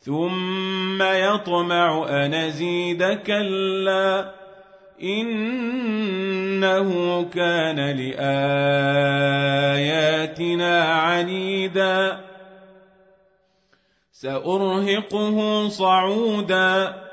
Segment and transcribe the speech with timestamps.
[0.00, 4.34] ثم يطمع أن أزيد كلا
[5.02, 6.90] إنه
[7.22, 8.44] كان لآياتنا
[10.84, 12.20] عنيدا
[14.12, 17.07] سأرهقه صعودا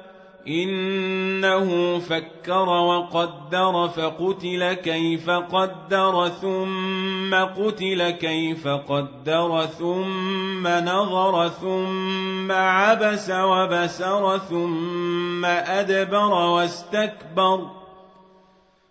[0.48, 14.38] إنه فكر وقدر فقتل كيف قدر ثم قتل كيف قدر ثم نظر ثم عبس وبسر
[14.38, 17.60] ثم أدبر واستكبر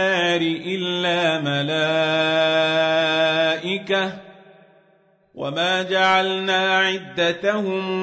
[0.00, 1.40] النار إلا
[3.60, 4.12] ملائكة
[5.34, 8.00] وما جعلنا عدتهم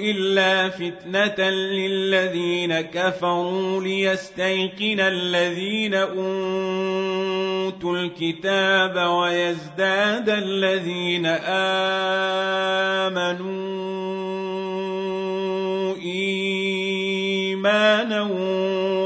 [0.00, 6.36] إلا فتنة للذين كفروا ليستيقن الذين أوتوا
[7.96, 11.26] الكتاب ويزداد الذين
[13.06, 14.21] آمنوا
[17.72, 18.22] إيمانا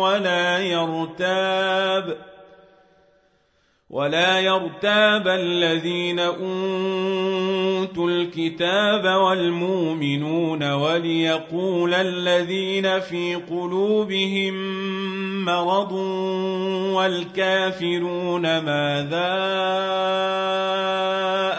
[0.01, 2.17] ولا يرتاب
[3.91, 14.55] ولا يرتاب الذين أوتوا الكتاب والمؤمنون وليقول الذين في قلوبهم
[15.45, 15.93] مرض
[16.93, 19.33] والكافرون ماذا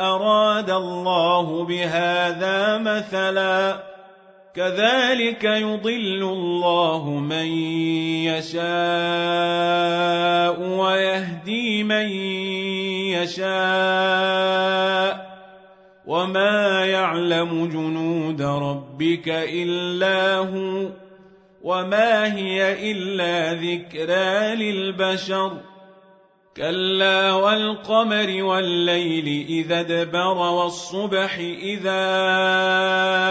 [0.02, 3.97] أراد الله بهذا مثلا
[4.58, 7.46] كذلك يضل الله من
[8.26, 8.58] يشاء
[10.62, 12.10] ويهدي من
[13.14, 14.58] يشاء
[16.06, 20.90] وما يعلم جنود ربك إلا هو
[21.62, 25.58] وما هي إلا ذكرى للبشر
[26.58, 33.27] كلا والقمر والليل إذا ادبر والصبح أسفر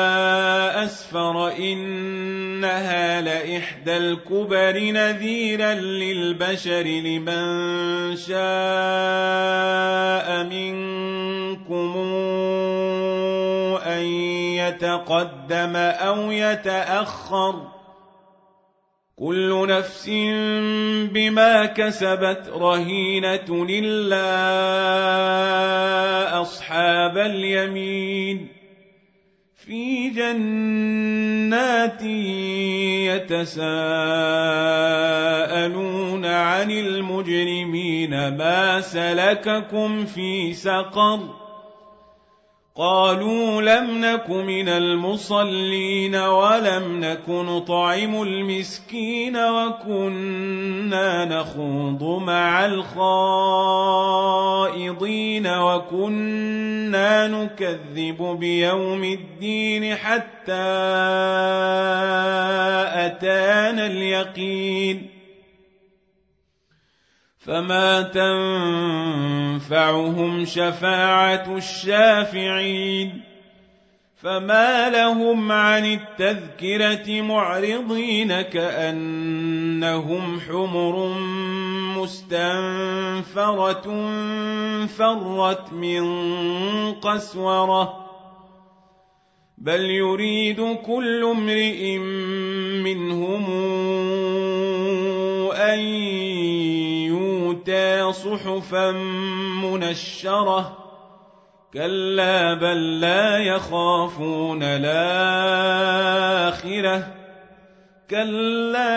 [2.67, 8.37] إنها لإحدى الكبر نذيرا للبشر لمن شاء
[10.45, 11.95] منكم
[13.87, 14.03] أن
[14.59, 17.77] يتقدم أو يتأخر ۖ
[19.19, 20.09] كل نفس
[21.13, 24.27] بما كسبت رهينة إلا
[26.41, 28.56] أصحاب اليمين
[29.57, 32.03] في جنات
[33.33, 33.67] يتساءلون
[36.27, 41.46] عن المجرمين ما سلككم في سقر
[42.79, 53.07] قالوا لم نك من المصلين ولم نك نطعم المسكين وكنا نخوض مع الخائضين
[55.47, 60.53] وكنا نكذب بيوم الدين حتى
[63.07, 65.16] أتانا اليقين
[67.47, 68.03] فما
[69.63, 73.23] تنفعهم شفاعة الشافعين
[74.17, 81.09] فما لهم عن التذكرة معرضين كأنهم حمر
[81.99, 83.87] مستنفرة
[84.87, 86.05] فرت من
[86.93, 88.07] قسوره
[89.59, 91.99] بل يريد كل امرئ
[92.79, 93.51] منهم
[95.57, 95.79] ان
[97.69, 98.91] يؤتى صحفا
[99.63, 100.77] منشرة.
[101.75, 106.07] كلا بل لا يخافون الآخرة.
[108.11, 108.95] كلا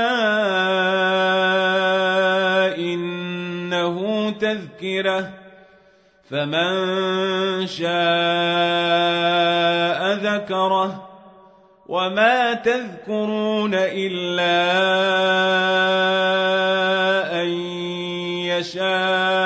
[2.77, 5.33] إنه تذكرة.
[6.29, 7.89] فمن شاء
[10.13, 11.09] ذكره.
[11.87, 14.09] وما تذكرون ان
[18.59, 19.38] يشاء.